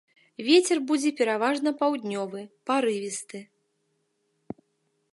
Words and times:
Вецер 0.45 0.77
будзе 0.91 1.11
пераважна 1.19 1.69
паўднёвы 1.83 2.41
парывісты. 2.71 3.45